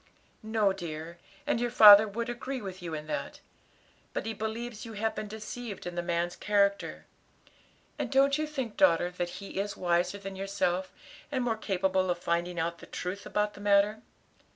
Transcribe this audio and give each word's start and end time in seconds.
"No, 0.41 0.73
dear; 0.73 1.19
and 1.45 1.61
your 1.61 1.69
father 1.69 2.07
would 2.07 2.27
agree 2.27 2.59
with 2.59 2.81
you 2.81 2.95
in 2.95 3.05
that. 3.05 3.39
But 4.13 4.25
he 4.25 4.33
believes 4.33 4.83
you 4.83 4.93
have 4.93 5.13
been 5.13 5.27
deceived 5.27 5.85
in 5.85 5.93
the 5.93 6.01
man's 6.01 6.35
character; 6.35 7.05
and 7.99 8.11
don't 8.11 8.35
you 8.39 8.47
think, 8.47 8.77
daughter, 8.77 9.11
that 9.11 9.29
he 9.29 9.59
is 9.59 9.77
wiser 9.77 10.17
than 10.17 10.35
yourself, 10.35 10.91
and 11.31 11.43
more 11.43 11.55
capable 11.55 12.09
of 12.09 12.17
finding 12.17 12.59
out 12.59 12.79
the 12.79 12.87
truth 12.87 13.27
about 13.27 13.53
the 13.53 13.61
matter?" 13.61 14.01